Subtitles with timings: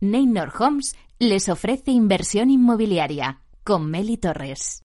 [0.00, 4.84] Neynor Homes les ofrece inversión inmobiliaria con Meli Torres.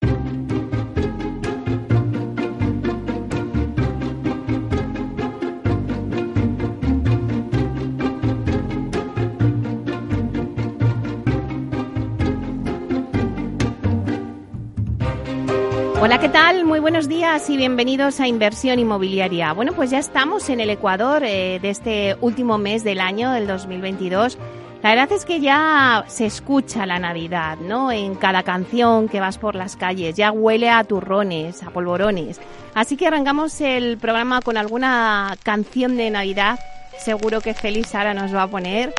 [16.01, 16.65] Hola, ¿qué tal?
[16.65, 19.53] Muy buenos días y bienvenidos a Inversión Inmobiliaria.
[19.53, 23.45] Bueno, pues ya estamos en el Ecuador eh, de este último mes del año, del
[23.45, 24.39] 2022.
[24.83, 27.89] La verdad es que ya se escucha la Navidad, ¿no?
[27.89, 32.41] En cada canción que vas por las calles, ya huele a turrones, a polvorones.
[32.73, 36.59] Así que arrancamos el programa con alguna canción de Navidad.
[36.99, 38.93] Seguro que Feliz Sara nos va a poner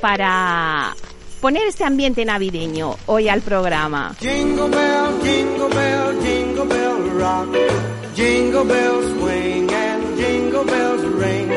[0.00, 0.94] para
[1.42, 4.14] poner este ambiente navideño hoy al programa.
[4.20, 7.54] Jingle bell, jingle bell, jingle bell rock.
[8.14, 11.50] Jingle bells swing and jingle bells ring.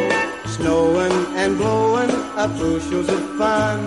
[0.45, 2.10] Snowing and blowing
[2.47, 3.79] bushels of fun.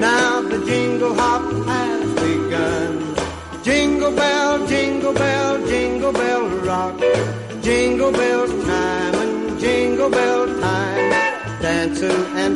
[0.00, 3.14] Now the jingle hop has begun.
[3.62, 7.00] Jingle bell, jingle bell, jingle bell rock.
[7.62, 10.82] Jingle bells time and jingle bell time.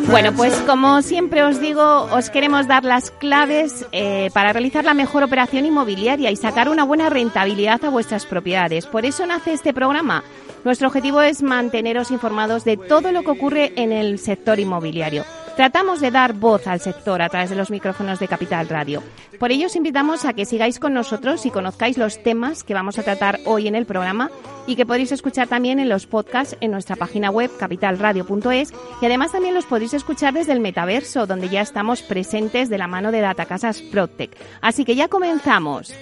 [0.08, 4.94] Bueno, pues como siempre os digo, os queremos dar las claves eh, para realizar la
[4.94, 8.86] mejor operación inmobiliaria y sacar una buena rentabilidad a vuestras propiedades.
[8.86, 10.24] Por eso nace este programa.
[10.67, 15.25] Nuestro objetivo es manteneros informados de todo lo que ocurre en el sector inmobiliario.
[15.55, 19.00] Tratamos de dar voz al sector a través de los micrófonos de Capital Radio.
[19.39, 22.98] Por ello os invitamos a que sigáis con nosotros y conozcáis los temas que vamos
[22.98, 24.28] a tratar hoy en el programa
[24.67, 29.30] y que podéis escuchar también en los podcasts en nuestra página web capitalradio.es y además
[29.30, 33.20] también los podéis escuchar desde el metaverso donde ya estamos presentes de la mano de
[33.20, 34.36] Datacasas Protec.
[34.62, 35.95] Así que ya comenzamos.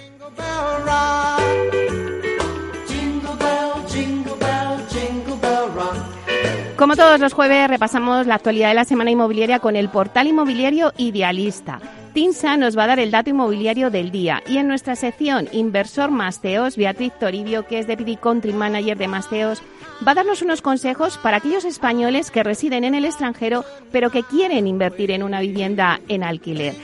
[6.85, 10.93] Como todos los jueves, repasamos la actualidad de la semana inmobiliaria con el portal inmobiliario
[10.99, 11.81] Idealista.
[12.13, 16.11] Tinsa nos va a dar el dato inmobiliario del día y en nuestra sección Inversor
[16.11, 19.63] Masteos, Beatriz Toribio, que es Deputy Country Manager de Masteos,
[20.07, 24.23] va a darnos unos consejos para aquellos españoles que residen en el extranjero pero que
[24.23, 26.75] quieren invertir en una vivienda en alquiler.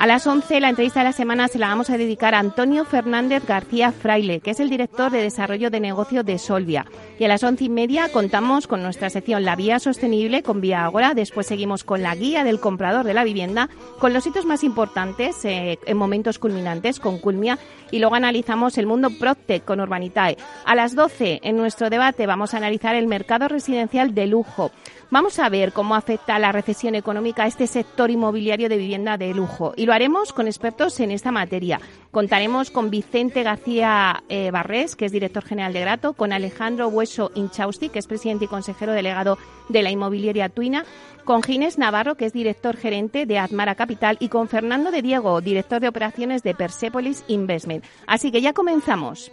[0.00, 2.86] A las 11 la entrevista de la semana se la vamos a dedicar a Antonio
[2.86, 6.86] Fernández García Fraile, que es el director de desarrollo de negocio de Solvia.
[7.18, 10.86] Y a las once y media contamos con nuestra sección La Vía Sostenible con Vía
[10.86, 11.12] Agora.
[11.12, 13.68] Después seguimos con la guía del comprador de la vivienda,
[13.98, 17.58] con los hitos más importantes eh, en momentos culminantes con Culmia.
[17.90, 20.38] Y luego analizamos el mundo Proctec con Urbanitae.
[20.64, 24.72] A las 12 en nuestro debate vamos a analizar el mercado residencial de lujo.
[25.12, 29.34] Vamos a ver cómo afecta la recesión económica a este sector inmobiliario de vivienda de
[29.34, 31.80] lujo y lo haremos con expertos en esta materia.
[32.12, 37.32] Contaremos con Vicente García eh, Barrés, que es director general de Grato, con Alejandro Hueso
[37.34, 39.36] Inchausti, que es presidente y consejero delegado
[39.68, 40.84] de la inmobiliaria Tuina,
[41.24, 45.40] con Ginés Navarro, que es director gerente de Admara Capital, y con Fernando de Diego,
[45.40, 47.84] director de operaciones de Persepolis Investment.
[48.06, 49.32] Así que ya comenzamos.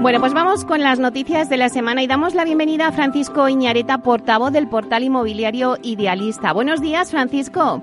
[0.00, 3.48] Bueno, pues vamos con las noticias de la semana y damos la bienvenida a Francisco
[3.48, 6.52] Iñareta, portavoz del portal inmobiliario Idealista.
[6.52, 7.82] Buenos días, Francisco.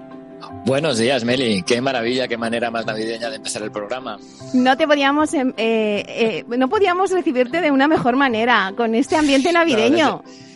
[0.66, 1.64] Buenos días, Meli.
[1.64, 4.18] Qué maravilla, qué manera más navideña de empezar el programa.
[4.54, 9.16] No te podíamos, em, eh, eh, no podíamos recibirte de una mejor manera con este
[9.16, 10.24] ambiente navideño.
[10.24, 10.53] Desde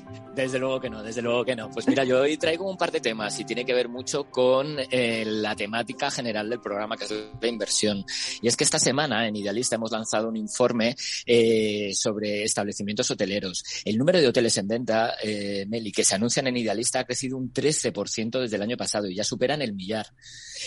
[0.60, 1.70] luego que no, desde luego que no.
[1.72, 4.78] Pues mira, yo hoy traigo un par de temas y tiene que ver mucho con
[4.92, 7.12] eh, la temática general del programa, que es
[7.42, 8.06] la inversión.
[8.42, 13.64] Y es que esta semana en Idealista hemos lanzado un informe eh, sobre establecimientos hoteleros.
[13.84, 17.38] El número de hoteles en venta, eh, Meli, que se anuncian en Idealista ha crecido
[17.38, 20.08] un 13% desde el año pasado y ya superan el millar.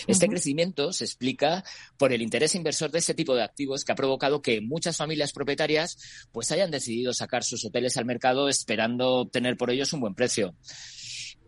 [0.07, 1.63] Este crecimiento se explica
[1.97, 5.33] por el interés inversor de este tipo de activos que ha provocado que muchas familias
[5.33, 5.97] propietarias
[6.31, 10.55] pues hayan decidido sacar sus hoteles al mercado esperando obtener por ellos un buen precio.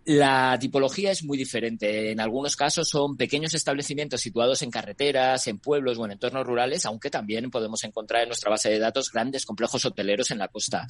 [0.05, 2.11] La tipología es muy diferente.
[2.11, 6.85] En algunos casos son pequeños establecimientos situados en carreteras, en pueblos o en entornos rurales,
[6.85, 10.85] aunque también podemos encontrar en nuestra base de datos grandes complejos hoteleros en la costa.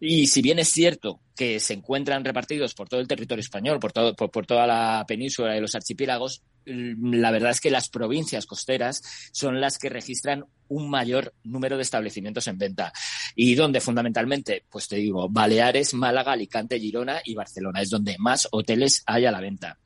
[0.00, 3.92] Y si bien es cierto que se encuentran repartidos por todo el territorio español, por,
[3.92, 9.02] todo, por, toda la península y los archipiélagos, la verdad es que las provincias costeras
[9.32, 12.92] son las que registran un mayor número de establecimientos en venta.
[13.34, 18.48] Y donde fundamentalmente, pues te digo, Baleares, Málaga, Alicante, Girona y Barcelona es donde más
[18.50, 19.78] hoteles hay a la venta.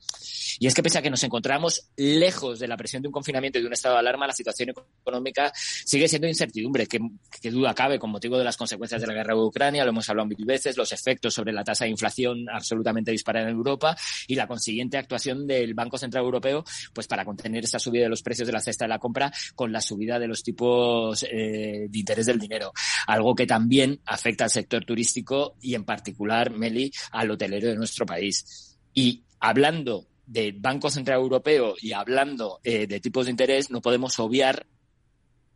[0.60, 3.58] Y es que pese a que nos encontramos lejos de la presión de un confinamiento
[3.58, 6.98] y de un estado de alarma, la situación económica sigue siendo incertidumbre, que,
[7.50, 10.44] duda cabe con motivo de las consecuencias de la guerra de Ucrania, hemos hablado mil
[10.44, 13.96] veces, los efectos sobre la tasa de inflación absolutamente disparada en Europa
[14.26, 18.22] y la consiguiente actuación del Banco Central Europeo pues para contener esa subida de los
[18.22, 21.98] precios de la cesta de la compra con la subida de los tipos eh, de
[21.98, 22.72] interés del dinero.
[23.06, 28.06] Algo que también afecta al sector turístico y en particular, Meli, al hotelero de nuestro
[28.06, 28.76] país.
[28.94, 34.18] Y hablando del Banco Central Europeo y hablando eh, de tipos de interés, no podemos
[34.18, 34.66] obviar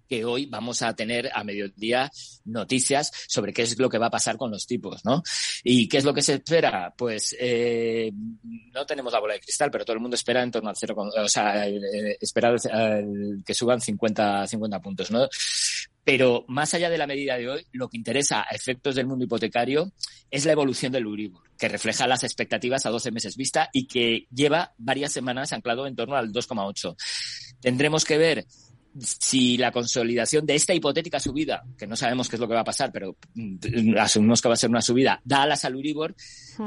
[0.09, 2.11] que hoy vamos a tener a mediodía
[2.45, 5.23] noticias sobre qué es lo que va a pasar con los tipos, ¿no?
[5.63, 6.93] ¿Y qué es lo que se espera?
[6.97, 8.13] Pues eh,
[8.73, 10.95] no tenemos la bola de cristal, pero todo el mundo espera en torno al cero,
[10.97, 12.55] o sea, eh, espera
[13.45, 15.29] que suban 50, 50 puntos, ¿no?
[16.05, 19.25] Pero más allá de la medida de hoy, lo que interesa a efectos del mundo
[19.25, 19.93] hipotecario
[20.31, 24.27] es la evolución del Uribor, que refleja las expectativas a 12 meses vista y que
[24.35, 26.97] lleva varias semanas anclado en torno al 2,8.
[27.61, 28.47] Tendremos que ver
[28.99, 32.61] si la consolidación de esta hipotética subida, que no sabemos qué es lo que va
[32.61, 36.15] a pasar, pero mm, asumimos que va a ser una subida, da alas al Uribor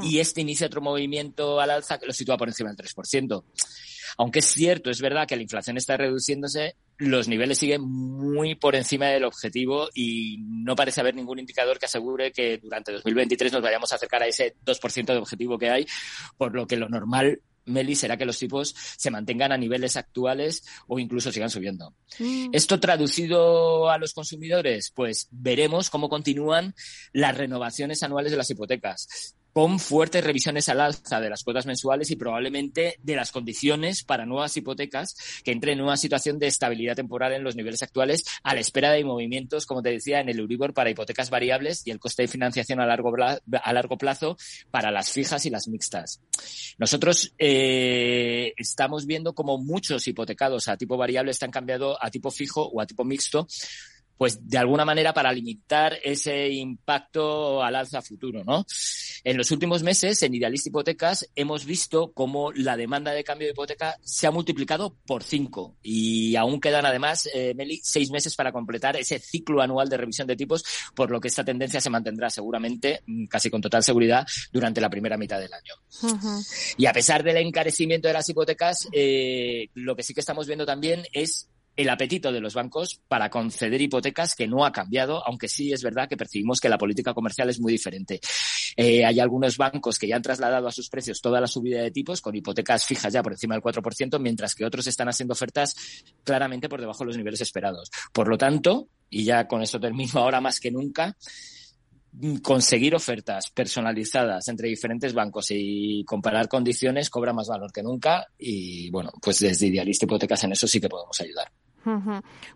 [0.02, 3.44] y este inicia otro movimiento al alza que lo sitúa por encima del 3%.
[4.18, 8.74] Aunque es cierto, es verdad que la inflación está reduciéndose, los niveles siguen muy por
[8.74, 13.62] encima del objetivo y no parece haber ningún indicador que asegure que durante 2023 nos
[13.62, 15.86] vayamos a acercar a ese 2% de objetivo que hay,
[16.38, 20.64] por lo que lo normal Meli, será que los tipos se mantengan a niveles actuales
[20.86, 21.94] o incluso sigan subiendo.
[22.18, 22.50] Mm.
[22.52, 26.74] Esto traducido a los consumidores, pues veremos cómo continúan
[27.12, 32.10] las renovaciones anuales de las hipotecas con fuertes revisiones al alza de las cuotas mensuales
[32.10, 36.94] y probablemente de las condiciones para nuevas hipotecas que entren en una situación de estabilidad
[36.94, 40.40] temporal en los niveles actuales a la espera de movimientos, como te decía, en el
[40.40, 44.36] Euribor para hipotecas variables y el coste de financiación a largo, a largo plazo
[44.70, 46.20] para las fijas y las mixtas.
[46.76, 52.68] Nosotros eh, estamos viendo como muchos hipotecados a tipo variable están cambiando a tipo fijo
[52.68, 53.48] o a tipo mixto
[54.16, 58.64] pues de alguna manera para limitar ese impacto al alza futuro, ¿no?
[59.24, 63.52] En los últimos meses, en Idealista Hipotecas, hemos visto cómo la demanda de cambio de
[63.52, 68.52] hipoteca se ha multiplicado por cinco y aún quedan además, eh, Meli, seis meses para
[68.52, 70.64] completar ese ciclo anual de revisión de tipos,
[70.94, 74.90] por lo que esta tendencia se mantendrá seguramente, mm, casi con total seguridad, durante la
[74.90, 75.74] primera mitad del año.
[76.76, 80.64] Y a pesar del encarecimiento de las hipotecas, eh, lo que sí que estamos viendo
[80.64, 85.48] también es el apetito de los bancos para conceder hipotecas que no ha cambiado, aunque
[85.48, 88.20] sí es verdad que percibimos que la política comercial es muy diferente.
[88.76, 91.90] Eh, hay algunos bancos que ya han trasladado a sus precios toda la subida de
[91.90, 95.76] tipos con hipotecas fijas ya por encima del 4%, mientras que otros están haciendo ofertas
[96.24, 97.90] claramente por debajo de los niveles esperados.
[98.12, 101.16] Por lo tanto, y ya con esto termino ahora más que nunca,
[102.42, 108.90] conseguir ofertas personalizadas entre diferentes bancos y comparar condiciones cobra más valor que nunca y
[108.90, 111.52] bueno, pues desde Idealista Hipotecas en eso sí que podemos ayudar.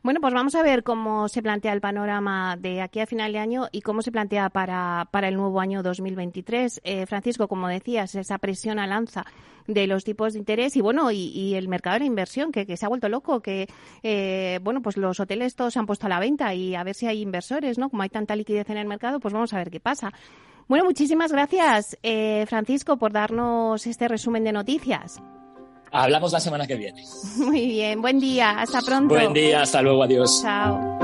[0.03, 3.39] Bueno, pues vamos a ver cómo se plantea el panorama de aquí a final de
[3.39, 6.81] año y cómo se plantea para, para el nuevo año 2023.
[6.83, 9.25] Eh, Francisco, como decías, esa presión al alza
[9.67, 12.87] de los tipos de interés y bueno y, el mercado de la inversión que, se
[12.87, 13.69] ha vuelto loco que
[14.03, 16.95] eh, bueno pues los hoteles todos se han puesto a la venta y a ver
[16.95, 19.71] si hay inversores no como hay tanta liquidez en el mercado pues vamos a ver
[19.71, 20.13] qué pasa.
[20.67, 25.21] Bueno muchísimas gracias eh, Francisco por darnos este resumen de noticias
[25.93, 27.05] Hablamos la semana que viene.
[27.37, 29.15] Muy bien, buen día, hasta pronto.
[29.15, 30.41] Buen día, hasta luego, adiós.
[30.43, 31.01] Chao.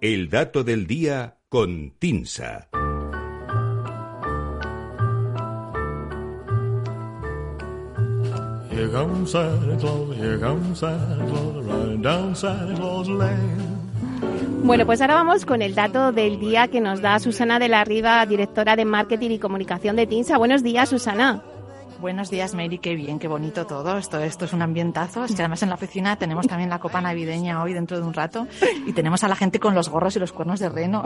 [0.00, 2.68] El dato del día con Tinsa.
[14.62, 17.84] Bueno, pues ahora vamos con el dato del día que nos da Susana de la
[17.84, 20.38] Riva, directora de Marketing y Comunicación de TINSA.
[20.38, 21.42] Buenos días, Susana.
[22.00, 22.78] Buenos días, Mary.
[22.78, 23.96] Qué bien, qué bonito todo.
[23.96, 25.24] Esto, esto es un ambientazo.
[25.24, 28.12] Es que además en la oficina tenemos también la copa navideña hoy dentro de un
[28.12, 28.46] rato
[28.86, 31.02] y tenemos a la gente con los gorros y los cuernos de reno.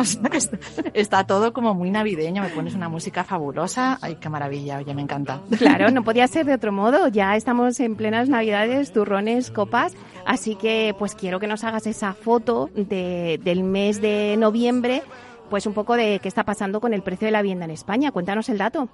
[0.95, 2.42] está todo como muy navideño.
[2.42, 3.99] Me pones una música fabulosa.
[4.00, 4.78] Ay, qué maravilla.
[4.78, 5.40] Oye, me encanta.
[5.59, 7.09] Claro, no podía ser de otro modo.
[7.09, 9.95] Ya estamos en plenas navidades, turrones, copas.
[10.25, 15.02] Así que, pues quiero que nos hagas esa foto de, del mes de noviembre
[15.49, 18.12] pues un poco de qué está pasando con el precio de la vivienda en España.
[18.12, 18.90] Cuéntanos el dato.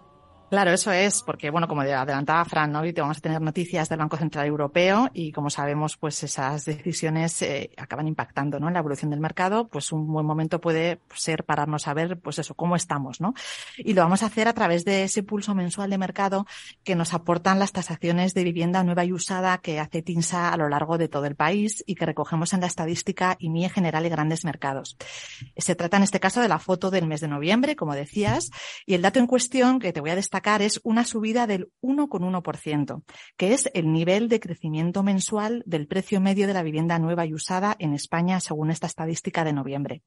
[0.54, 2.82] Claro, eso es, porque bueno, como adelantaba Fran, ¿no?
[2.82, 7.42] te vamos a tener noticias del Banco Central Europeo y como sabemos, pues esas decisiones
[7.42, 8.68] eh, acaban impactando, ¿no?
[8.68, 12.38] En la evolución del mercado, pues un buen momento puede ser pararnos a ver, pues
[12.38, 13.34] eso, cómo estamos, ¿no?
[13.78, 16.46] Y lo vamos a hacer a través de ese pulso mensual de mercado
[16.84, 20.68] que nos aportan las tasaciones de vivienda nueva y usada que hace TINSA a lo
[20.68, 24.44] largo de todo el país y que recogemos en la estadística IMIE General y Grandes
[24.44, 24.96] Mercados.
[25.56, 28.52] Se trata en este caso de la foto del mes de noviembre, como decías,
[28.86, 33.02] y el dato en cuestión que te voy a destacar es una subida del 1,1%,
[33.36, 37.34] que es el nivel de crecimiento mensual del precio medio de la vivienda nueva y
[37.34, 40.02] usada en España según esta estadística de noviembre.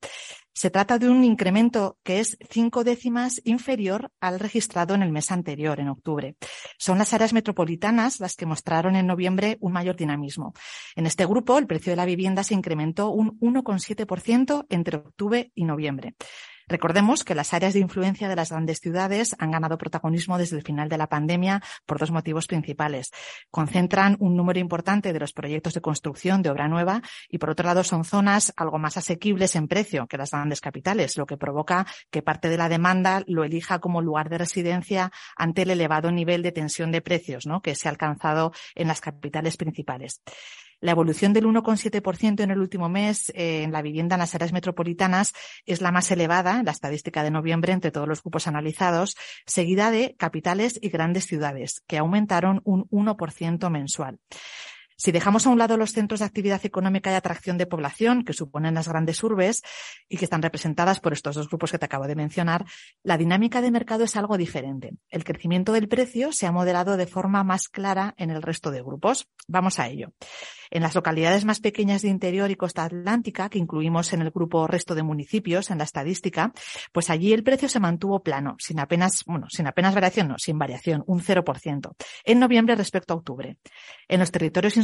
[0.53, 5.32] Se trata de un incremento que es cinco décimas inferior al registrado en el mes
[5.32, 6.36] anterior, en octubre.
[6.77, 10.53] Son las áreas metropolitanas las que mostraron en noviembre un mayor dinamismo.
[10.96, 15.65] En este grupo, el precio de la vivienda se incrementó un 1,7% entre octubre y
[15.65, 16.15] noviembre.
[16.68, 20.64] Recordemos que las áreas de influencia de las grandes ciudades han ganado protagonismo desde el
[20.64, 23.12] final de la pandemia por dos motivos principales.
[23.50, 27.66] Concentran un número importante de los proyectos de construcción de obra nueva y por otro
[27.66, 31.88] lado son zonas algo más asequibles en precio que las grandes capitales, lo que provoca
[32.12, 36.44] que parte de la demanda lo elija como lugar de residencia ante el elevado nivel
[36.44, 37.62] de tensión de precios ¿no?
[37.62, 40.22] que se ha alcanzado en las capitales principales.
[40.79, 44.53] La evolución del 1,7% en el último mes eh, en la vivienda en las áreas
[44.53, 45.34] metropolitanas
[45.65, 50.15] es la más elevada la estadística de noviembre entre todos los grupos analizados, seguida de
[50.17, 54.19] capitales y grandes ciudades, que aumentaron un 1% mensual.
[55.00, 58.34] Si dejamos a un lado los centros de actividad económica y atracción de población que
[58.34, 59.62] suponen las grandes urbes
[60.10, 62.66] y que están representadas por estos dos grupos que te acabo de mencionar,
[63.04, 64.94] la dinámica de mercado es algo diferente.
[65.10, 68.82] El crecimiento del precio se ha moderado de forma más clara en el resto de
[68.82, 69.27] grupos.
[69.48, 70.13] Vamos a ello.
[70.70, 74.68] En las localidades más pequeñas de interior y costa atlántica, que incluimos en el grupo
[74.68, 76.51] resto de municipios en la estadística,
[76.92, 80.58] pues allí el precio se mantuvo plano, sin apenas, bueno, sin apenas variación, no, sin
[80.58, 83.58] variación, un 0%, en noviembre respecto a octubre.
[84.08, 84.75] En los territorios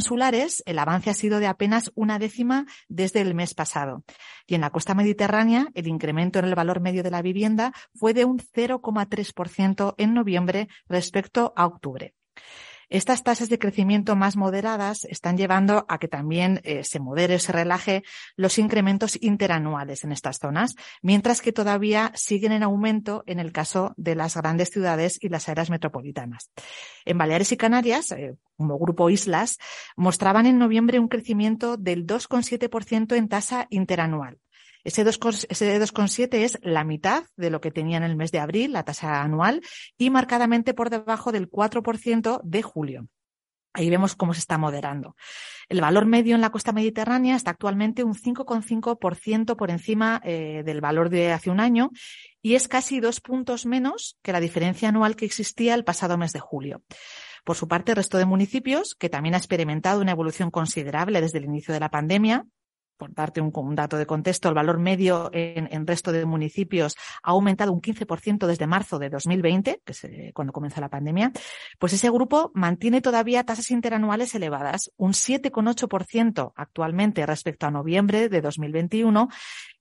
[0.66, 4.04] el avance ha sido de apenas una décima desde el mes pasado.
[4.46, 8.14] Y en la costa mediterránea, el incremento en el valor medio de la vivienda fue
[8.14, 12.14] de un 0,3% en noviembre respecto a octubre.
[12.88, 17.52] Estas tasas de crecimiento más moderadas están llevando a que también eh, se modere se
[17.52, 18.02] relaje
[18.36, 23.94] los incrementos interanuales en estas zonas, mientras que todavía siguen en aumento en el caso
[23.96, 26.50] de las grandes ciudades y las áreas metropolitanas.
[27.04, 29.58] En Baleares y Canarias, eh, como grupo Islas,
[29.96, 34.38] mostraban en noviembre un crecimiento del 2,7% en tasa interanual.
[34.84, 38.84] Ese 2,7 es la mitad de lo que tenía en el mes de abril, la
[38.84, 39.62] tasa anual,
[39.96, 43.08] y marcadamente por debajo del 4% de julio.
[43.76, 45.16] Ahí vemos cómo se está moderando.
[45.68, 50.80] El valor medio en la costa mediterránea está actualmente un 5,5% por encima eh, del
[50.80, 51.90] valor de hace un año
[52.40, 56.32] y es casi dos puntos menos que la diferencia anual que existía el pasado mes
[56.32, 56.82] de julio.
[57.44, 61.38] Por su parte, el resto de municipios, que también ha experimentado una evolución considerable desde
[61.38, 62.46] el inicio de la pandemia,
[63.04, 67.32] por darte un, dato de contexto, el valor medio en, el resto de municipios ha
[67.32, 71.30] aumentado un 15% desde marzo de 2020, que es cuando comenzó la pandemia,
[71.78, 78.40] pues ese grupo mantiene todavía tasas interanuales elevadas, un 7,8% actualmente respecto a noviembre de
[78.40, 79.28] 2021,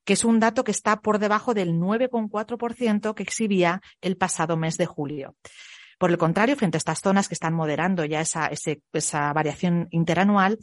[0.04, 4.76] que es un dato que está por debajo del 9,4% que exhibía el pasado mes
[4.76, 5.36] de julio.
[5.98, 10.60] Por el contrario, frente a estas zonas que están moderando ya esa variación interanual,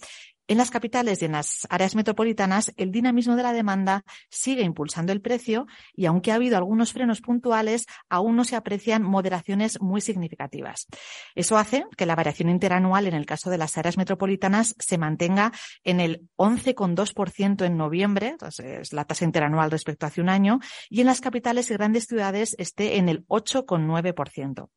[0.51, 5.13] en las capitales y en las áreas metropolitanas, el dinamismo de la demanda sigue impulsando
[5.13, 10.01] el precio y aunque ha habido algunos frenos puntuales, aún no se aprecian moderaciones muy
[10.01, 10.89] significativas.
[11.37, 15.53] Eso hace que la variación interanual en el caso de las áreas metropolitanas se mantenga
[15.85, 21.01] en el 11,2% en noviembre, es la tasa interanual respecto a hace un año, y
[21.01, 24.69] en las capitales y grandes ciudades esté en el 8,9%.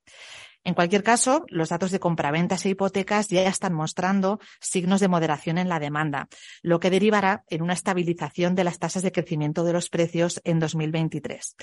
[0.66, 5.58] En cualquier caso, los datos de compraventas e hipotecas ya están mostrando signos de moderación
[5.58, 6.30] en la demanda,
[6.62, 10.60] lo que derivará en una estabilización de las tasas de crecimiento de los precios en
[10.60, 11.56] 2023.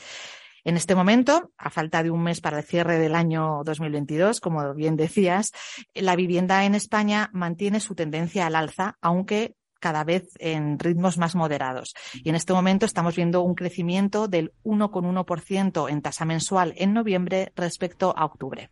[0.64, 4.74] En este momento, a falta de un mes para el cierre del año 2022, como
[4.74, 5.52] bien decías,
[5.94, 11.34] la vivienda en España mantiene su tendencia al alza, aunque cada vez en ritmos más
[11.34, 11.94] moderados.
[12.22, 17.52] Y en este momento estamos viendo un crecimiento del 1,1% en tasa mensual en noviembre
[17.56, 18.68] respecto a octubre.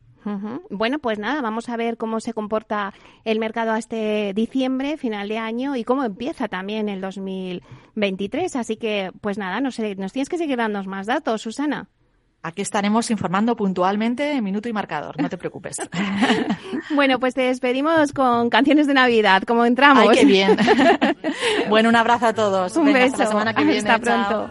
[0.70, 2.92] Bueno, pues nada, vamos a ver cómo se comporta
[3.24, 8.56] el mercado a este diciembre, final de año, y cómo empieza también el 2023.
[8.56, 11.88] Así que, pues nada, nos, nos tienes que seguir dando más datos, Susana.
[12.40, 15.76] Aquí estaremos informando puntualmente en minuto y marcador, no te preocupes.
[16.94, 20.08] bueno, pues te despedimos con canciones de Navidad, como entramos.
[20.08, 20.56] Ay, qué bien.
[21.68, 22.76] bueno, un abrazo a todos.
[22.76, 23.06] Un beso.
[23.06, 23.90] Hasta la semana que viene.
[23.90, 24.50] Hasta pronto.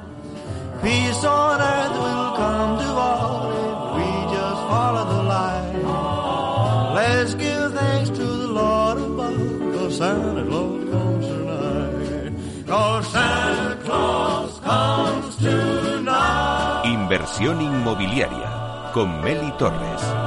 [0.81, 1.27] Peace
[16.83, 20.26] Inversión inmobiliaria con Meli Torres.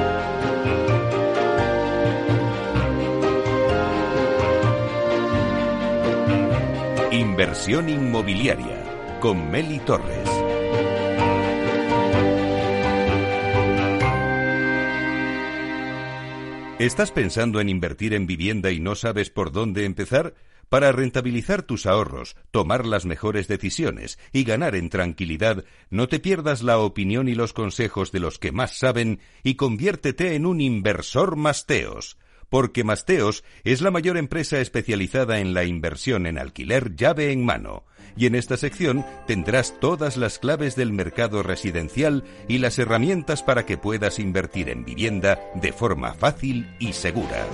[7.31, 10.29] Inversión inmobiliaria con Meli Torres.
[16.77, 20.33] ¿Estás pensando en invertir en vivienda y no sabes por dónde empezar?
[20.67, 26.63] Para rentabilizar tus ahorros, tomar las mejores decisiones y ganar en tranquilidad, no te pierdas
[26.63, 31.37] la opinión y los consejos de los que más saben y conviértete en un inversor
[31.37, 32.17] Masteos
[32.51, 37.85] porque Masteos es la mayor empresa especializada en la inversión en alquiler llave en mano.
[38.17, 43.65] Y en esta sección tendrás todas las claves del mercado residencial y las herramientas para
[43.65, 47.47] que puedas invertir en vivienda de forma fácil y segura.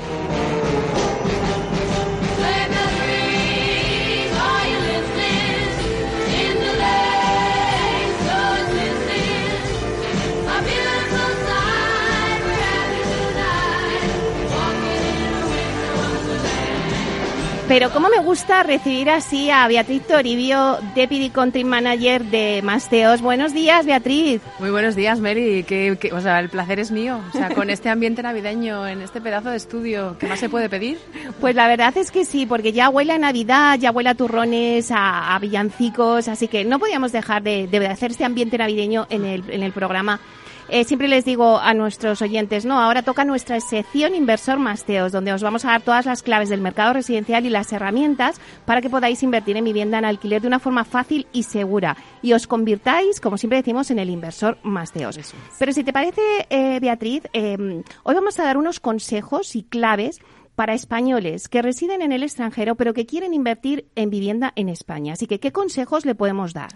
[17.67, 23.19] Pero cómo me gusta recibir así a Beatriz Toribio, Deputy Country Manager de Masteos.
[23.21, 24.41] Buenos días, Beatriz.
[24.59, 25.65] Muy buenos días, Mary.
[25.67, 27.19] Que, que- o sea, el placer es mío.
[27.33, 30.69] O sea, con este ambiente navideño, en este pedazo de estudio, ¿qué más se puede
[30.69, 30.97] pedir?
[31.41, 34.89] Pues la verdad es que sí, porque ya huele a Navidad, ya huele a turrones,
[34.91, 39.25] a, a villancicos, así que no podíamos dejar de, de hacer este ambiente navideño en
[39.25, 40.21] el, en el programa.
[40.69, 45.31] Eh, siempre les digo a nuestros oyentes, no, ahora toca nuestra sección Inversor Masteos, donde
[45.31, 48.89] os vamos a dar todas las claves del mercado residencial y las herramientas para que
[48.89, 53.21] podáis invertir en vivienda en alquiler de una forma fácil y segura y os convirtáis,
[53.21, 55.17] como siempre decimos, en el inversor Masteos.
[55.57, 57.55] Pero si te parece, eh, Beatriz, eh,
[58.03, 60.19] hoy vamos a dar unos consejos y claves
[60.55, 65.13] para españoles que residen en el extranjero pero que quieren invertir en vivienda en España.
[65.13, 66.71] Así que, ¿qué consejos le podemos dar?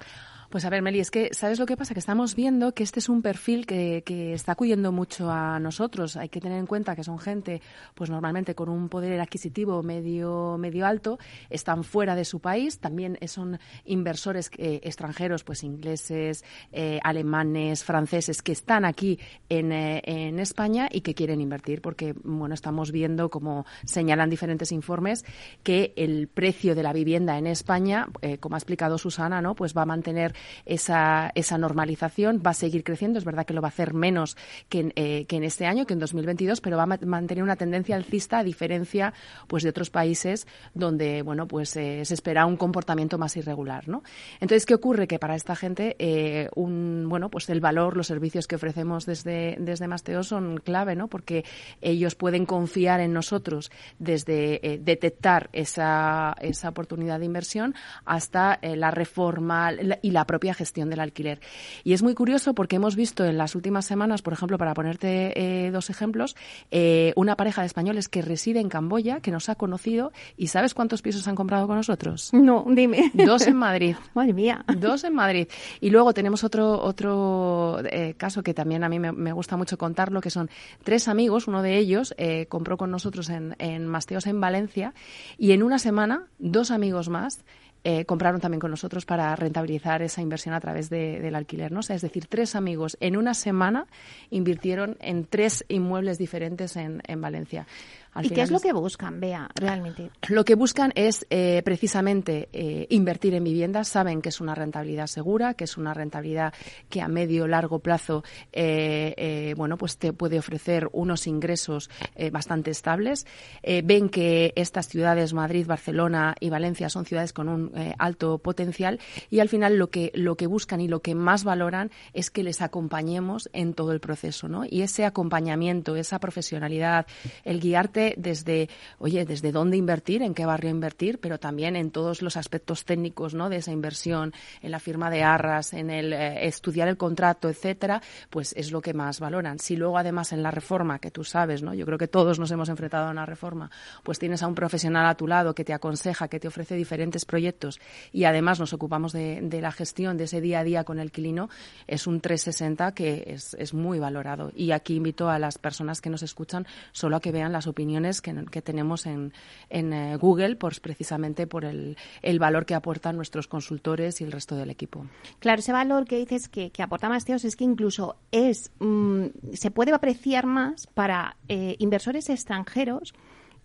[0.52, 1.94] Pues a ver, Meli, es que ¿sabes lo que pasa?
[1.94, 6.18] Que estamos viendo que este es un perfil que, que está acudiendo mucho a nosotros.
[6.18, 7.62] Hay que tener en cuenta que son gente,
[7.96, 13.18] pues normalmente con un poder adquisitivo medio, medio alto, están fuera de su país, también
[13.28, 20.38] son inversores eh, extranjeros, pues ingleses, eh, alemanes, franceses, que están aquí en, eh, en
[20.38, 25.24] España y que quieren invertir, porque bueno, estamos viendo, como señalan diferentes informes,
[25.64, 28.10] que el precio de la vivienda en España,
[28.42, 29.56] como ha explicado Susana, ¿no?
[29.56, 30.36] pues va a mantener
[30.66, 33.20] esa, esa normalización, va a seguir creciendo.
[33.20, 34.38] Es verdad que lo va a hacer menos
[34.70, 37.44] que en, eh, que en este año, que en 2022, pero va a ma- mantener
[37.44, 39.14] una tendencia alcista a diferencia
[39.48, 43.88] pues, de otros países donde bueno, pues, eh, se espera un comportamiento más irregular.
[43.88, 44.04] ¿no?
[44.40, 45.08] Entonces, ¿qué ocurre?
[45.08, 49.58] Que para esta gente eh, un, bueno, pues el valor, los servicios que ofrecemos desde,
[49.60, 51.08] desde Masteo son clave, ¿no?
[51.08, 51.44] porque
[51.82, 57.76] ellos pueden confiar en nosotros desde detectar esa, esa oportunidad de inversión
[58.06, 61.42] hasta la reforma y la propia gestión del alquiler.
[61.84, 65.34] Y es muy curioso porque hemos visto en las últimas semanas, por ejemplo, para ponerte
[65.36, 66.38] eh, dos ejemplos,
[66.72, 70.74] eh, una pareja de españoles que reside en Camboya, que nos ha conocido, y ¿sabes
[70.74, 72.30] cuántos pisos han comprado con nosotros?
[72.32, 73.12] No, dime.
[73.14, 73.98] Dos en Madrid.
[74.14, 74.64] Madre mía.
[74.78, 75.50] Dos en Madrid.
[75.82, 79.78] Y luego tenemos otro, otro eh, caso que también a mí me, me gusta mucho
[79.78, 80.50] contarlo, que son
[80.82, 81.50] tres amigos.
[81.50, 82.16] Uno de ellos
[82.48, 84.94] compró con nosotros en, en Masteos en Valencia
[85.38, 87.44] y en una semana dos amigos más
[87.84, 91.72] eh, compraron también con nosotros para rentabilizar esa inversión a través de- del alquiler.
[91.72, 91.80] ¿no?
[91.80, 93.88] Es decir, tres amigos en una semana
[94.30, 97.66] invirtieron en tres inmuebles diferentes en, en Valencia.
[98.14, 100.12] Al ¿Y qué es lo que buscan, Bea, realmente?
[100.28, 103.88] lo que buscan es eh, precisamente eh, invertir en viviendas.
[103.88, 106.54] Saben que es una rentabilidad segura, que es una rentabilidad
[106.90, 111.90] que a medio largo plazo, eh, bueno, pues te puede ofrecer unos ingresos
[112.32, 113.26] bastante estables.
[113.64, 119.40] Ven que estas ciudades, Madrid, Barcelona y Valencia, son ciudades con un alto potencial y
[119.40, 122.62] al final lo que lo que buscan y lo que más valoran es que les
[122.62, 124.66] acompañemos en todo el proceso, ¿no?
[124.66, 127.06] Y ese acompañamiento, esa profesionalidad,
[127.44, 132.22] el guiarte desde, oye, desde dónde invertir, en qué barrio invertir, pero también en todos
[132.22, 133.50] los aspectos técnicos, ¿no?
[133.50, 138.02] De esa inversión, en la firma de arras, en el eh, estudiar el contrato, etcétera,
[138.30, 139.60] pues es lo que más valoran.
[139.60, 141.74] Si luego además en la reforma, que tú sabes, ¿no?
[141.74, 143.70] Yo creo que todos nos hemos enfrentado a una reforma,
[144.04, 147.26] pues tienes a un profesional a tu lado que te aconseja, que te ofrece diferentes
[147.26, 147.80] proyectos
[148.12, 151.50] y además nos ocupamos de, la gestión de ese día a día con el quilino,
[151.88, 154.52] es un 360 que es, es muy valorado.
[154.56, 157.91] Y aquí invito a las personas que nos escuchan solo a que vean las opiniones
[158.22, 159.34] que, tenemos en,
[159.70, 164.32] en eh, Google, pues precisamente por el, el valor que aportan nuestros consultores y el
[164.32, 165.06] resto del equipo.
[165.40, 169.72] Claro, ese valor que dices que, que aporta Masteos es que incluso es mm, se
[169.72, 173.14] puede apreciar más para eh, inversores extranjeros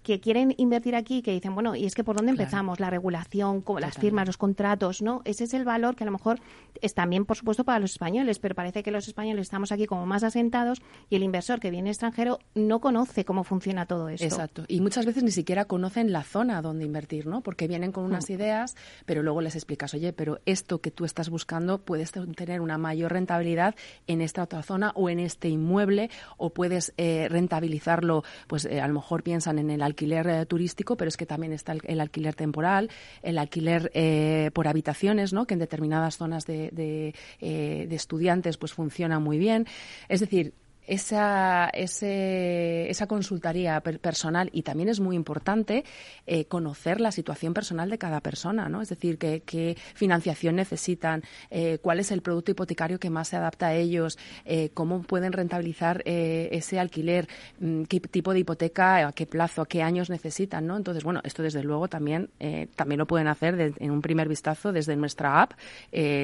[0.07, 3.65] que quieren invertir aquí, que dicen, bueno, y es que por dónde empezamos, la regulación,
[3.81, 5.21] las firmas, los contratos, ¿no?
[5.25, 6.39] Ese es el valor que a lo mejor
[6.81, 10.07] es también, por supuesto, para los españoles, pero parece que los españoles estamos aquí como
[10.07, 14.25] más asentados y el inversor que viene extranjero no conoce cómo funciona todo esto.
[14.25, 14.65] Exacto.
[14.69, 17.41] Y muchas veces ni siquiera conocen la zona donde invertir, ¿no?
[17.41, 18.33] Porque vienen con unas mm.
[18.33, 22.79] ideas, pero luego les explicas, oye, pero esto que tú estás buscando puedes tener una
[22.79, 23.75] mayor rentabilidad
[24.07, 28.87] en esta otra zona o en este inmueble o puedes eh, rentabilizarlo, pues eh, a
[28.87, 32.35] lo mejor piensan en el alquiler eh, turístico, pero es que también está el, alquiler
[32.35, 32.91] temporal,
[33.23, 35.47] el alquiler eh, por habitaciones, ¿no?
[35.47, 39.67] que en determinadas zonas de, de, eh, de estudiantes pues funciona muy bien.
[40.09, 40.55] Es decir,
[40.87, 45.85] esa, ese, esa consultoría personal y también es muy importante
[46.27, 48.83] eh, conocer la situación personal de cada persona, ¿no?
[48.83, 53.69] Es decir, qué, financiación necesitan, eh, cuál es el producto hipotecario que más se adapta
[53.69, 57.29] a ellos, eh, cómo pueden rentabilizar ese alquiler,
[57.61, 60.77] mm, qué tipo de hipoteca, a qué plazo, a qué años necesitan, ¿no?
[60.77, 62.31] Entonces, bueno, esto desde luego también,
[62.75, 65.53] también lo pueden hacer en un primer vistazo desde nuestra app.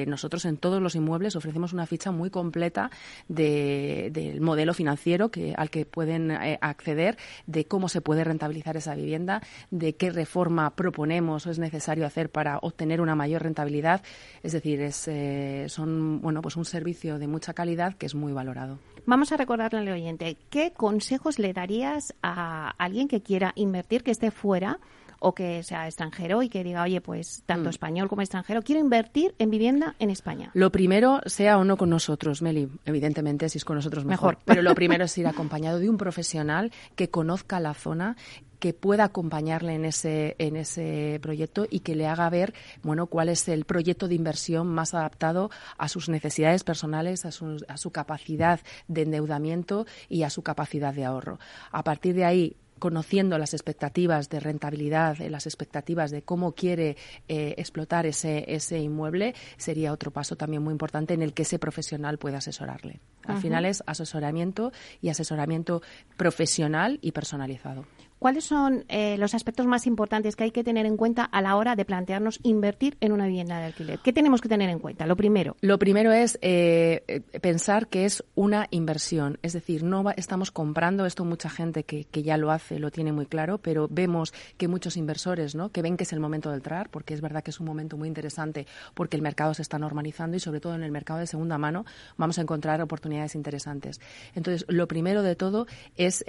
[0.07, 2.89] nosotros en todos los inmuebles ofrecemos una ficha muy completa
[3.27, 8.77] de, del modelo financiero que, al que pueden eh, acceder, de cómo se puede rentabilizar
[8.77, 14.03] esa vivienda, de qué reforma proponemos o es necesario hacer para obtener una mayor rentabilidad.
[14.43, 18.31] Es decir, es, eh, son bueno, pues un servicio de mucha calidad que es muy
[18.31, 18.77] valorado.
[19.07, 24.11] Vamos a recordarle al oyente, ¿qué consejos le darías a alguien que quiera invertir, que
[24.11, 24.79] esté fuera?
[25.23, 27.69] O que sea extranjero y que diga, oye, pues tanto mm.
[27.69, 30.51] español como extranjero, quiero invertir en vivienda en España.
[30.53, 34.61] Lo primero, sea o no con nosotros, Meli, evidentemente si es con nosotros mejor, pero
[34.61, 38.17] lo primero es ir acompañado de un profesional que conozca la zona
[38.59, 43.27] que pueda acompañarle en ese, en ese proyecto y que le haga ver, bueno, cuál
[43.27, 47.91] es el proyecto de inversión más adaptado a sus necesidades personales, a su, a su
[47.91, 51.39] capacidad de endeudamiento y a su capacidad de ahorro.
[51.71, 56.97] A partir de ahí, conociendo las expectativas de rentabilidad, eh, las expectativas de cómo quiere
[57.29, 61.59] eh, explotar ese, ese inmueble, sería otro paso también muy importante en el que ese
[61.59, 62.99] profesional pueda asesorarle.
[63.25, 65.81] Al final es asesoramiento y asesoramiento
[66.17, 67.85] profesional y personalizado.
[68.23, 71.57] ¿Cuáles son eh, los aspectos más importantes que hay que tener en cuenta a la
[71.57, 73.99] hora de plantearnos invertir en una vivienda de alquiler?
[73.99, 75.05] ¿Qué tenemos que tener en cuenta?
[75.05, 75.57] Lo primero.
[75.59, 79.39] Lo primero es eh, eh, pensar que es una inversión.
[79.41, 83.11] Es decir, no estamos comprando esto mucha gente que, que, ya lo hace, lo tiene
[83.11, 85.73] muy claro, pero vemos que muchos inversores ¿no?
[85.73, 87.97] que ven que es el momento de entrar, porque es verdad que es un momento
[87.97, 91.27] muy interesante, porque el mercado se está normalizando y sobre todo en el mercado de
[91.27, 93.99] segunda mano vamos a encontrar oportunidades interesantes.
[94.33, 96.23] Entonces, lo primero de todo es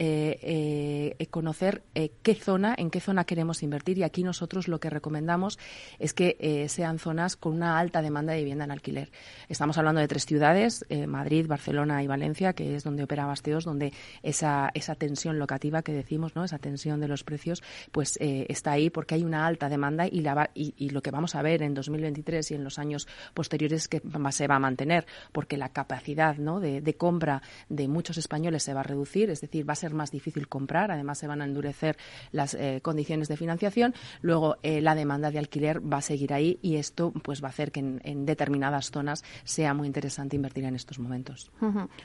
[1.31, 5.59] conocer eh, qué zona, en qué zona queremos invertir y aquí nosotros lo que recomendamos
[5.99, 9.11] es que eh, sean zonas con una alta demanda de vivienda en alquiler.
[9.49, 13.65] Estamos hablando de tres ciudades, eh, Madrid, Barcelona y Valencia, que es donde opera Basteos,
[13.65, 13.93] donde
[14.23, 16.45] esa, esa tensión locativa que decimos, ¿no?
[16.45, 20.51] esa tensión de los precios, pues está ahí porque hay una alta demanda y, la
[20.55, 24.03] y, lo que vamos a ver en 2023 y en los años posteriores es que
[24.31, 26.61] se va a mantener porque la capacidad ¿no?
[26.61, 29.95] de, de compra de muchos españoles se va a reducir, es decir, va a ser
[29.95, 31.64] más difícil comprar, además se van a endurecer
[32.33, 33.95] las eh, condiciones de financiación.
[34.21, 37.51] Luego, eh, la demanda de alquiler va a seguir ahí y esto pues va a
[37.51, 41.51] hacer que en, determinadas zonas sea muy interesante invertir en estos momentos.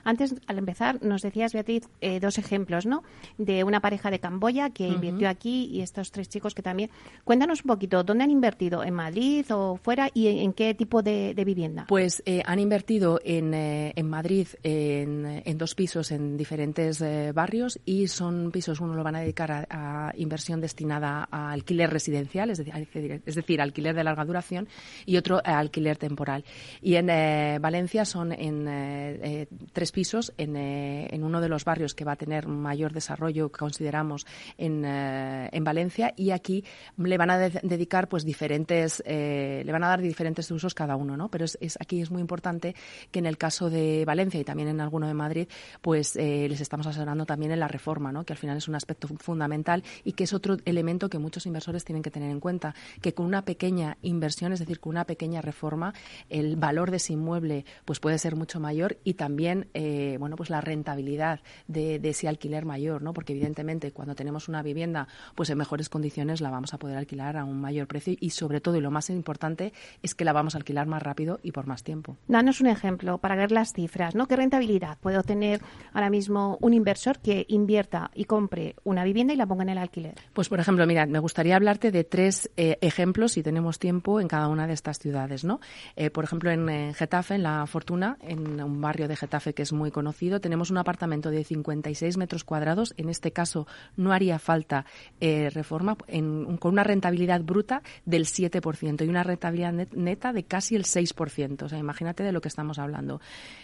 [0.04, 3.04] Antes, al empezar, nos decías, Beatriz, eh, dos ejemplos, ¿no?
[3.38, 6.89] De una pareja de Camboya que invirtió aquí y estos tres chicos que también.
[7.24, 8.84] Cuéntanos un poquito, ¿dónde han invertido?
[8.84, 10.10] ¿En Madrid o fuera?
[10.13, 11.86] ¿Y en, qué tipo de, vivienda?
[11.88, 18.52] Pues han invertido en, en Madrid en, en, dos pisos en diferentes barrios y son
[18.52, 23.35] pisos, uno lo van a dedicar a, inversión destinada a alquiler residencial, es decir, es
[23.35, 24.67] decir, alquiler de larga duración,
[25.05, 26.43] y otro a alquiler temporal.
[26.81, 31.65] Y en eh, Valencia son en eh, eh, tres pisos, en, en, uno de los
[31.65, 34.25] barrios que va a tener mayor desarrollo, consideramos,
[34.57, 36.63] en, en Valencia, y aquí
[36.97, 41.29] le van a dedicar pues diferentes, le van a dar diferentes usos cada uno, ¿no?
[41.29, 42.75] Pero es, aquí es muy importante
[43.12, 45.47] que en el caso de Valencia y también en alguno de Madrid,
[45.81, 48.23] pues les estamos asesorando también en la reforma, ¿no?
[48.23, 51.45] Que al final es un aspecto fundamental fundamental y que es otro elemento que muchos
[51.45, 55.06] inversores tienen que tener en cuenta, que con una pequeña inversión, es decir, con una
[55.06, 55.93] pequeña reforma,
[56.30, 60.49] el valor de ese inmueble pues puede ser mucho mayor y también eh, bueno pues
[60.49, 63.13] la rentabilidad de, ese alquiler mayor, ¿no?
[63.13, 67.38] Porque evidentemente cuando tenemos una vivienda pues en mejores condiciones la vamos a poder alquilar
[67.38, 69.71] a un mayor precio y sobre todo y lo más importante
[70.02, 72.17] es que la vamos a alquilar más rápido y por más tiempo.
[72.28, 74.28] Danos un ejemplo para ver las cifras, ¿no?
[74.28, 75.62] ¿Qué rentabilidad puede obtener
[75.93, 79.77] ahora mismo un inversor que invierta y compre una vivienda y la ponga en el
[79.77, 80.15] alquiler?
[80.33, 84.27] Pues por ejemplo, mira, me gustaría hablarte de tres eh, ejemplos si tenemos tiempo en
[84.27, 85.59] cada una de estas ciudades, ¿no?
[85.95, 89.73] Eh, por ejemplo, en Getafe, en La Fortuna, en un barrio de Getafe que es
[89.73, 92.93] muy conocido, tenemos un apartamento de 56 metros cuadrados.
[92.97, 94.85] En este caso no haría falta
[95.19, 100.83] eh, reforma con una rentabilidad bruta del 7% y una rentabilidad neta de casi el
[100.83, 101.63] 6%.
[101.63, 103.21] O sea, imagínate de lo que estamos hablando.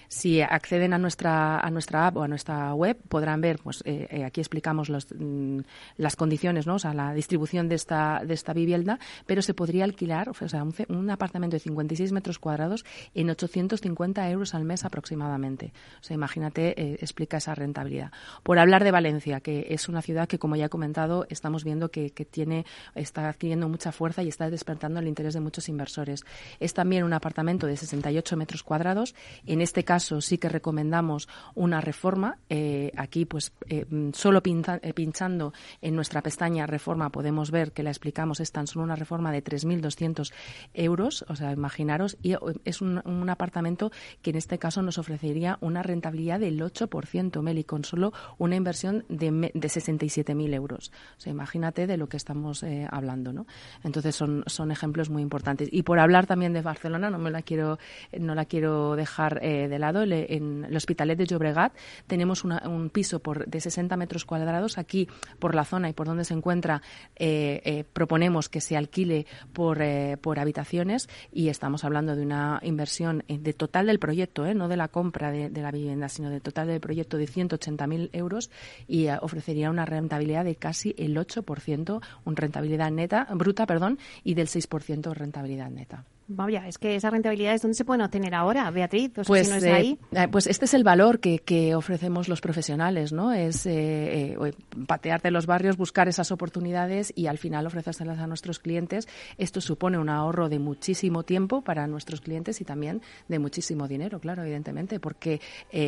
[0.08, 3.84] Si acceden a nuestra, a nuestra app o a nuestra web, podrán ver, pues
[4.25, 5.55] aquí explicamos los, mm,
[5.98, 6.76] las condiciones, ¿no?
[6.76, 10.63] o sea, la distribución de esta, de esta vivienda, pero se podría alquilar, o sea,
[10.89, 15.72] un, apartamento de 56 metros cuadrados en 850 euros al mes aproximadamente.
[16.02, 18.12] O sea, imagínate, eh, explica esa rentabilidad.
[18.44, 21.89] Por hablar de Valencia, que es una ciudad que, como ya he comentado, estamos viendo
[21.89, 22.65] que, tiene,
[22.96, 26.26] está adquiriendo mucha fuerza y está despertando el interés de muchos inversores.
[26.60, 29.15] Es también un apartamento de 68 metros cuadrados.
[29.46, 32.38] En este caso, sí que recomendamos una reforma.
[32.50, 35.45] Eh, aquí, pues, eh, solo pinchando
[35.82, 39.44] en nuestra pestaña reforma podemos ver que la explicamos, es tan solo una reforma de
[39.44, 40.32] 3.200
[40.74, 42.96] euros, o sea, imaginaros, y es un,
[43.30, 48.56] apartamento que en este caso nos ofrecería una rentabilidad del 8%, Meli, con solo una
[48.56, 50.92] inversión de, de 67.000 euros.
[51.18, 53.48] O sea, imagínate de lo que estamos hablando, ¿no?
[53.84, 55.70] Entonces son, son ejemplos muy importantes.
[55.72, 57.80] Y por hablar también de Barcelona, no me la quiero,
[58.18, 61.74] no la quiero dejar de lado, en el Hospitalet de Llobregat
[62.08, 64.78] tenemos un piso por, de 60 metros cuadrados.
[64.78, 65.08] Aquí,
[65.39, 66.82] por la zona y por donde se encuentra,
[67.15, 72.60] eh, eh, proponemos que se alquile por, eh, por habitaciones y estamos hablando de una
[72.63, 76.67] inversión de total del proyecto, no de la compra de, la vivienda, sino de total
[76.67, 78.52] del proyecto de 180.000 euros
[78.88, 84.48] y ofrecería una rentabilidad de casi el 8%, una rentabilidad neta, bruta, perdón, y del
[84.48, 86.06] 6% rentabilidad neta.
[86.28, 89.12] Vaya, es que esa rentabilidad es donde se pueden obtener ahora, Beatriz.
[89.28, 90.00] pues, no es ahí.
[90.12, 93.32] Eh, pues este es el valor que, que ofrecemos los profesionales, ¿no?
[93.32, 94.54] Es eh, eh,
[94.88, 99.08] patearte los barrios, buscar esas oportunidades y al final ofrecérselas a nuestros clientes.
[99.38, 104.20] Esto supone un ahorro de muchísimo tiempo para nuestros clientes y también de muchísimo dinero,
[104.20, 105.42] claro, evidentemente, porque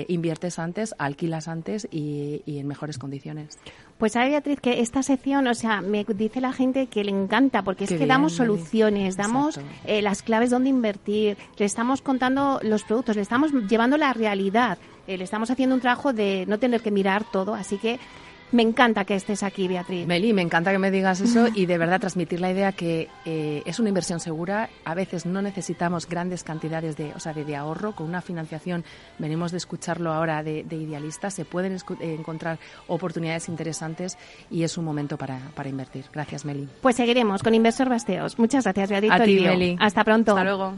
[0.08, 3.58] inviertes antes, alquilas antes y, y en mejores condiciones.
[3.98, 7.64] Pues sabe Beatriz que esta sección, o sea, me dice la gente que le encanta
[7.64, 12.84] porque es que damos soluciones, damos eh, las claves donde invertir, le estamos contando los
[12.84, 16.82] productos, le estamos llevando la realidad, eh, le estamos haciendo un trabajo de no tener
[16.82, 18.00] que mirar todo, así que
[18.52, 20.08] me encanta que estés aquí, Beatriz.
[20.08, 23.62] Meli, me encanta que me digas eso y de verdad transmitir la idea que eh,
[23.66, 24.70] es una inversión segura.
[24.86, 27.94] A veces no necesitamos grandes cantidades de, o sea, de, ahorro.
[27.94, 28.86] Con una financiación,
[29.20, 34.18] venimos de escucharlo ahora de, idealistas, se pueden eh, encontrar oportunidades interesantes
[34.50, 36.06] y es un momento para, para, invertir.
[36.14, 36.70] Gracias, Meli.
[36.82, 38.40] Pues seguiremos con Inversor Basteos.
[38.40, 39.12] Muchas gracias, Beatriz.
[39.12, 39.78] A ti, Meli.
[39.80, 40.32] Hasta pronto.
[40.32, 40.74] Hasta luego.